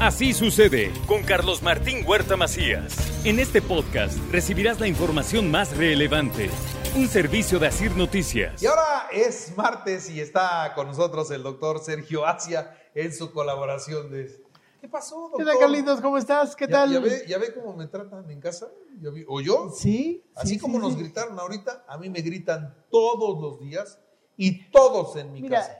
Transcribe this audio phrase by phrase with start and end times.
[0.00, 2.94] Así sucede con Carlos Martín Huerta Macías.
[3.24, 6.50] En este podcast recibirás la información más relevante.
[6.96, 8.62] Un servicio de Asir Noticias.
[8.62, 14.10] Y ahora es martes y está con nosotros el doctor Sergio Asia en su colaboración
[14.10, 14.44] de...
[14.80, 15.38] ¿Qué pasó, doctor?
[15.38, 16.00] ¿Qué tal, Carlitos?
[16.02, 16.54] ¿Cómo estás?
[16.54, 16.92] ¿Qué ¿Ya, tal?
[16.92, 18.68] ya ve, ya ve cómo me tratan en casa?
[19.00, 19.70] ¿Ya vi- ¿O yo?
[19.74, 20.22] Sí.
[20.34, 21.00] Así sí, como sí, nos sí.
[21.00, 23.98] gritaron ahorita, a mí me gritan todos los días
[24.36, 25.78] y todos en mi Mira, casa.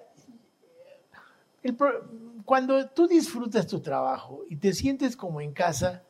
[1.67, 2.05] El pro-
[2.45, 6.03] cuando tú disfrutas tu trabajo y te sientes como en casa,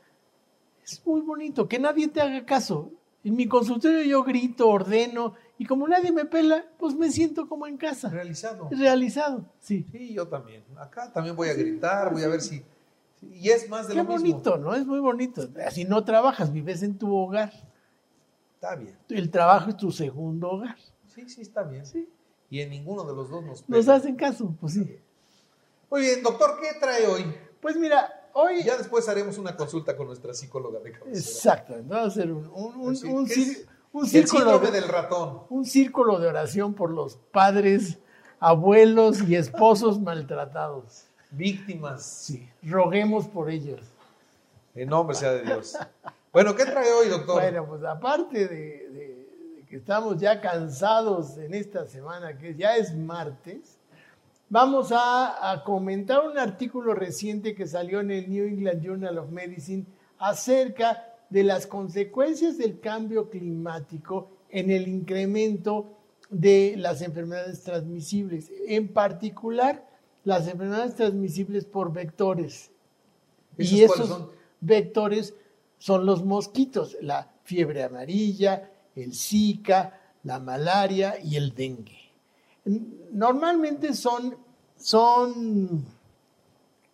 [0.84, 2.90] es muy bonito que nadie te haga caso.
[3.24, 7.66] En mi consultorio yo grito, ordeno y como nadie me pela, pues me siento como
[7.66, 8.08] en casa.
[8.08, 8.68] Realizado.
[8.70, 9.84] Realizado, sí.
[9.90, 10.62] Sí, yo también.
[10.76, 12.62] Acá también voy a gritar, voy a ver si...
[13.22, 14.18] Y es más de Qué lo mismo.
[14.30, 14.74] bonito, ¿no?
[14.74, 15.48] Es muy bonito.
[15.66, 17.50] Así no trabajas, vives en tu hogar.
[18.54, 18.96] Está bien.
[19.08, 20.76] El trabajo es tu segundo hogar.
[21.08, 21.84] Sí, sí, está bien.
[21.84, 22.08] Sí.
[22.50, 23.96] Y en ninguno de los dos nos Nos pega.
[23.96, 25.00] hacen caso, pues sí.
[25.90, 27.24] Muy bien, doctor, ¿qué trae hoy?
[27.60, 28.62] Pues mira, hoy...
[28.64, 31.18] Ya después haremos una consulta con nuestra psicóloga de cabecera.
[31.18, 35.42] Exacto, vamos a hacer un, un, un, un ¿qué cir- un círculo de, del ratón.
[35.48, 37.98] un círculo de oración por los padres,
[38.40, 41.04] abuelos y esposos maltratados.
[41.30, 42.04] Víctimas.
[42.04, 43.80] Sí, roguemos por ellos.
[44.74, 45.76] En nombre sea de Dios.
[46.32, 47.40] Bueno, ¿qué trae hoy, doctor?
[47.40, 48.56] Bueno, pues aparte de,
[48.90, 53.78] de- de que estamos ya cansados en esta semana, que ya es martes,
[54.48, 59.30] vamos a, a comentar un artículo reciente que salió en el New England Journal of
[59.30, 59.86] Medicine
[60.18, 65.96] acerca de las consecuencias del cambio climático en el incremento
[66.30, 69.88] de las enfermedades transmisibles, en particular
[70.24, 72.70] las enfermedades transmisibles por vectores.
[73.56, 74.30] ¿Esos y esos son?
[74.60, 75.34] vectores
[75.78, 82.05] son los mosquitos, la fiebre amarilla, el Zika, la malaria y el dengue.
[83.12, 84.36] Normalmente son,
[84.76, 85.84] son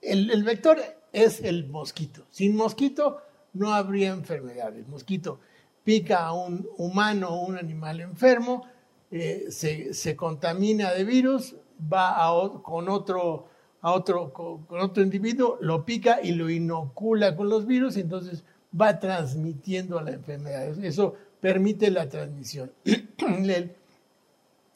[0.01, 0.79] el, el vector
[1.13, 2.25] es el mosquito.
[2.31, 3.19] Sin mosquito
[3.55, 4.77] no habría enfermedad.
[4.77, 5.41] El mosquito
[5.85, 8.67] pica a un humano o un animal enfermo,
[9.11, 11.55] eh, se, se contamina de virus,
[11.93, 12.17] va
[12.63, 13.49] con otro,
[13.81, 18.45] a otro, con, otro individuo, lo pica y lo inocula con los virus, entonces
[18.79, 20.67] va transmitiendo a la enfermedad.
[20.83, 22.73] Eso permite la transmisión.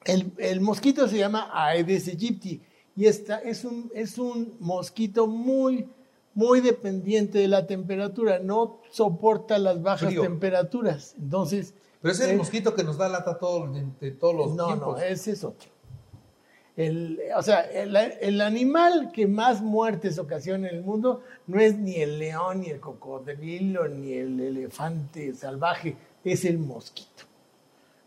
[0.06, 2.62] el, el mosquito se llama Aedes aegypti
[2.97, 5.89] y esta es un, es un mosquito muy,
[6.34, 10.22] muy dependiente de la temperatura, no soporta las bajas Frío.
[10.22, 11.15] temperaturas.
[11.19, 14.67] Entonces, Pero ese es el mosquito que nos da lata todo, de todos los no,
[14.67, 14.99] tiempos.
[14.99, 15.69] no, ese es otro.
[16.77, 21.77] El, o sea, el, el animal que más muertes ocasiona en el mundo no es
[21.78, 27.25] ni el león, ni el cocodrilo, ni el elefante salvaje, es el mosquito.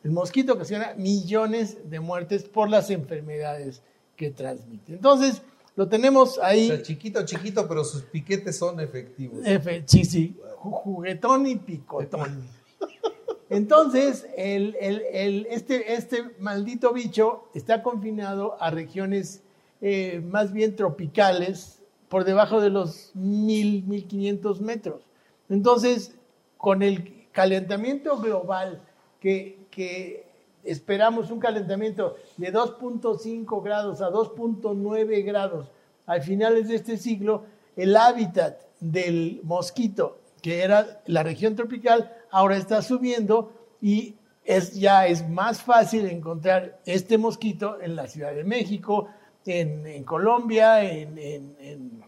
[0.04, 3.82] El mosquito ocasiona millones de muertes por las enfermedades
[4.16, 4.94] que transmite.
[4.94, 5.42] Entonces,
[5.76, 9.40] lo tenemos O ahí, sea, chiquito, chiquito, pero sus piquetes son efectivos.
[9.46, 12.44] F- sí, sí, ju- juguetón y picotón.
[13.50, 19.42] Entonces, el- el- el- este, este maldito bicho está confinado a regiones
[19.82, 25.02] eh, más bien tropicales, por debajo de los 1000, 1500 metros.
[25.48, 26.16] Entonces,
[26.58, 28.82] con el calentamiento global,
[29.20, 30.26] que,
[30.64, 35.72] esperamos un calentamiento de 2.5 grados a 2.9 grados
[36.06, 37.44] al finales de este siglo,
[37.76, 45.08] el hábitat del mosquito, que era la región tropical, ahora está subiendo y es, ya
[45.08, 49.08] es más fácil encontrar este mosquito en la Ciudad de México,
[49.46, 52.04] en, Colombia, en, en- en-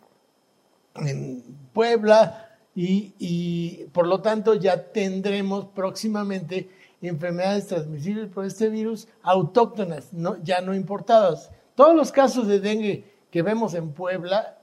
[0.95, 1.43] en
[1.73, 6.69] Puebla, y, y por lo tanto ya tendremos próximamente
[7.07, 11.51] enfermedades transmisibles por este virus autóctonas, no, ya no importadas.
[11.75, 14.57] Todos los casos de dengue que vemos en Puebla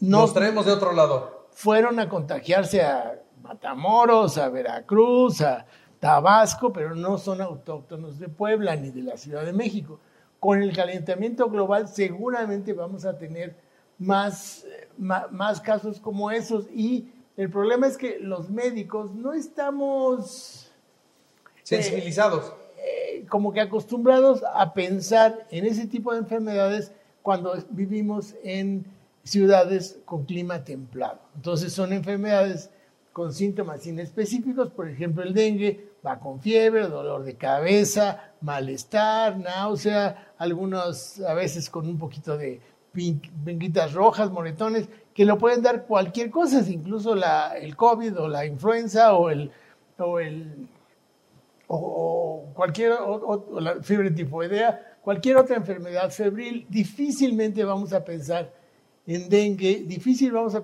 [0.00, 1.48] no Nos traemos de otro lado.
[1.50, 5.66] fueron a contagiarse a Matamoros, a Veracruz, a
[6.00, 9.98] Tabasco, pero no son autóctonos de Puebla ni de la Ciudad de México.
[10.38, 13.56] Con el calentamiento global seguramente vamos a tener
[13.98, 20.65] más, eh, más, casos como esos y el problema es que los médicos no estamos
[21.66, 22.52] Sensibilizados.
[22.78, 26.92] eh, como que acostumbrados a pensar en ese tipo de enfermedades
[27.22, 28.84] cuando vivimos en
[29.24, 31.18] ciudades con clima templado.
[31.34, 32.70] Entonces son enfermedades
[33.12, 40.34] con síntomas inespecíficos, por ejemplo el dengue va con fiebre, dolor de cabeza, malestar, náusea,
[40.38, 42.60] algunos a veces con un poquito de
[42.94, 48.28] pin- pinguitas rojas, moretones, que lo pueden dar cualquier cosa, incluso la, el COVID o
[48.28, 49.50] la influenza o el,
[49.98, 50.68] o el
[51.68, 58.52] o, cualquier o, la fiebre tifoidea, cualquier otra enfermedad febril, difícilmente vamos a pensar
[59.06, 60.62] en dengue, difícil vamos a,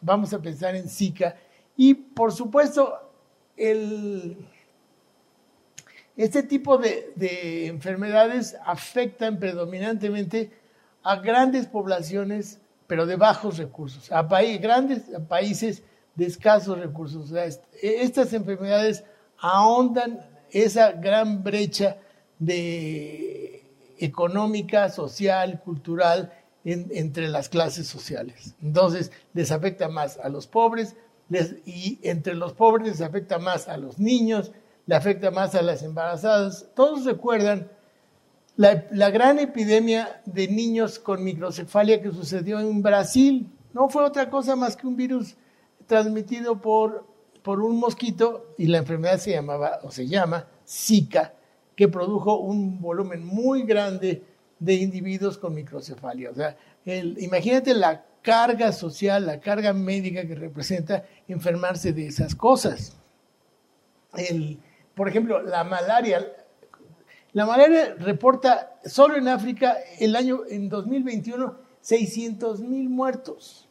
[0.00, 1.36] vamos a pensar en Zika.
[1.76, 3.12] Y por supuesto,
[3.56, 4.36] el,
[6.16, 10.52] este tipo de, de enfermedades afectan predominantemente
[11.02, 15.82] a grandes poblaciones, pero de bajos recursos, a grandes países
[16.14, 17.32] de escasos recursos.
[17.82, 19.04] estas enfermedades
[19.44, 20.20] ahondan
[20.50, 21.98] esa gran brecha
[22.38, 23.62] de
[23.98, 26.32] económica, social, cultural
[26.64, 28.54] entre las clases sociales.
[28.62, 30.96] Entonces, les afecta más a los pobres
[31.66, 34.50] y entre los pobres les afecta más a los niños,
[34.86, 36.66] le afecta más a las embarazadas.
[36.74, 37.70] Todos recuerdan
[38.56, 43.52] la, la, gran epidemia de niños con microcefalia que sucedió en Brasil.
[43.74, 45.36] No fue otra cosa más que un virus
[45.86, 47.04] transmitido por,
[47.44, 51.34] por un mosquito y la enfermedad se llamaba o se llama Zika,
[51.76, 54.22] que produjo un volumen muy grande
[54.58, 56.30] de individuos con microcefalia.
[56.30, 56.56] O sea,
[56.86, 62.96] imagínate la carga social, la carga médica que representa enfermarse de esas cosas.
[64.16, 64.58] El,
[64.94, 66.26] por ejemplo, la malaria.
[67.34, 73.68] La malaria reporta solo en África el año en 2021 600 mil muertos.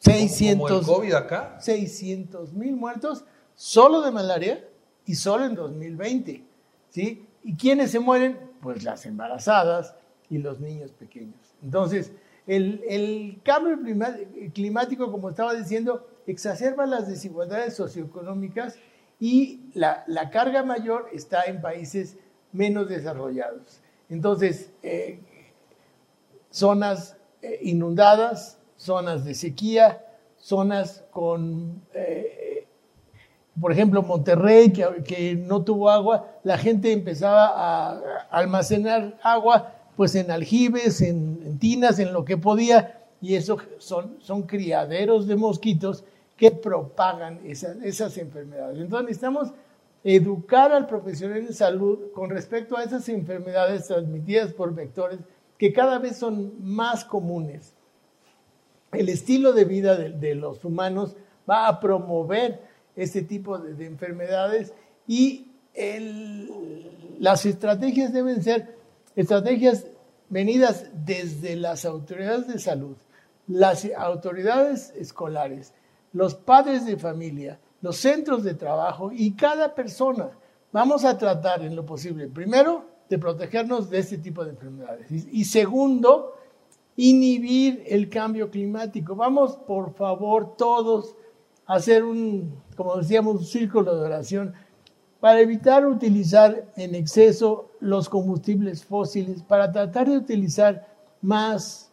[0.00, 1.56] 600, COVID acá?
[1.60, 3.24] 600 mil muertos
[3.54, 4.64] solo de malaria
[5.06, 6.44] y solo en 2020.
[6.90, 7.26] ¿sí?
[7.44, 8.38] ¿Y quiénes se mueren?
[8.60, 9.94] Pues las embarazadas
[10.28, 11.54] y los niños pequeños.
[11.62, 12.12] Entonces,
[12.46, 13.78] el, el cambio
[14.52, 18.78] climático, como estaba diciendo, exacerba las desigualdades socioeconómicas
[19.18, 22.16] y la, la carga mayor está en países
[22.52, 23.80] menos desarrollados.
[24.08, 25.20] Entonces, eh,
[26.50, 30.02] zonas eh, inundadas, zonas de sequía,
[30.38, 32.66] zonas con, eh,
[33.60, 38.00] por ejemplo, Monterrey, que, no tuvo agua, la gente empezaba a
[38.30, 44.44] almacenar agua pues en aljibes, en, tinas, en lo que podía, y eso son, son
[44.44, 46.04] criaderos de mosquitos
[46.38, 48.78] que propagan esas, esas enfermedades.
[48.78, 49.52] Entonces necesitamos
[50.02, 55.18] educar al profesional de salud con respecto a esas enfermedades transmitidas por vectores
[55.58, 57.74] que cada vez son más comunes
[58.92, 61.16] el estilo de vida de, los humanos
[61.48, 62.60] va a promover
[62.96, 64.72] este tipo de, enfermedades
[65.06, 65.46] y
[67.18, 68.76] las estrategias deben ser
[69.14, 69.86] estrategias
[70.28, 72.96] venidas desde las autoridades de salud,
[73.46, 75.72] las autoridades escolares,
[76.12, 80.30] los padres de familia, los centros de trabajo y cada persona.
[80.72, 85.44] Vamos a tratar en lo posible, primero, de protegernos de este tipo de enfermedades y
[85.44, 86.34] segundo,
[87.00, 89.16] inhibir el cambio climático.
[89.16, 91.16] Vamos, por favor, todos
[91.64, 94.52] a hacer un, como decíamos, un círculo de oración
[95.18, 100.86] para evitar utilizar en exceso los combustibles fósiles, para tratar de utilizar
[101.22, 101.90] más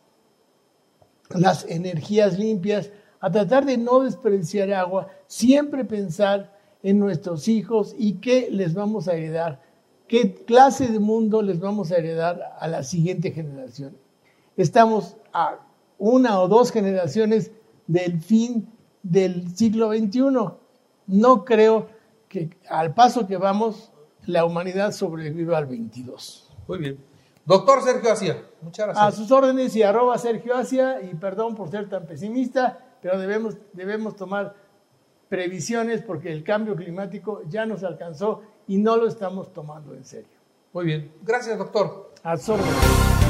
[1.30, 8.16] las energías limpias, a tratar de no desperdiciar agua, siempre pensar en nuestros hijos y
[8.16, 9.62] qué les vamos a heredar,
[10.10, 13.96] qué clase de mundo les vamos a heredar a la siguiente generación
[14.58, 15.60] estamos a
[15.98, 17.52] una o dos generaciones
[17.88, 18.70] del fin
[19.04, 20.22] del siglo XXI.
[21.08, 21.88] No creo
[22.28, 23.92] que al paso que vamos,
[24.26, 26.50] la humanidad sobreviva al 22.
[26.68, 26.98] Muy bien.
[27.46, 29.08] Doctor Sergio Asia, muchas gracias.
[29.08, 33.56] A sus órdenes y arroba Sergio Asia, y perdón por ser tan pesimista, pero debemos,
[33.72, 34.54] debemos tomar
[35.30, 40.38] previsiones porque el cambio climático ya nos alcanzó y no lo estamos tomando en serio.
[40.74, 41.14] Muy bien.
[41.24, 42.12] Gracias, doctor.
[42.22, 43.27] A sus órdenes.